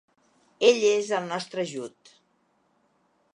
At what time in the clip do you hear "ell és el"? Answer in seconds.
0.69-1.27